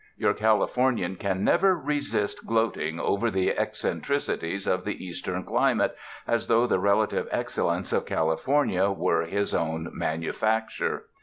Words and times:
Your 0.17 0.33
Californian 0.33 1.15
can 1.15 1.43
never 1.43 1.75
resist 1.77 2.47
gloating 2.47 2.99
over 2.99 3.29
the 3.29 3.55
eccentricities 3.55 4.65
of 4.65 4.83
the 4.83 5.05
Eastern 5.05 5.43
climate, 5.43 5.95
as 6.25 6.47
though 6.47 6.65
the 6.65 6.79
relative 6.79 7.27
excellence 7.29 7.93
of 7.93 8.07
California 8.07 8.89
were 8.89 9.27
his 9.27 9.53
own 9.53 9.91
manufacture. 9.93 11.03